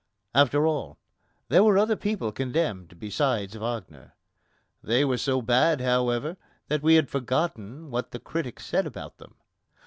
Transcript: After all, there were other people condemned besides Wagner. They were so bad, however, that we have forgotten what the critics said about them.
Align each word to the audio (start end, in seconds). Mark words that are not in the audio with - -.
After 0.33 0.65
all, 0.65 0.97
there 1.49 1.63
were 1.63 1.77
other 1.77 1.95
people 1.95 2.31
condemned 2.31 2.99
besides 2.99 3.53
Wagner. 3.55 4.15
They 4.81 5.05
were 5.05 5.19
so 5.19 5.43
bad, 5.43 5.79
however, 5.79 6.37
that 6.69 6.81
we 6.81 6.95
have 6.95 7.07
forgotten 7.07 7.91
what 7.91 8.09
the 8.09 8.17
critics 8.19 8.65
said 8.65 8.87
about 8.87 9.19
them. 9.19 9.35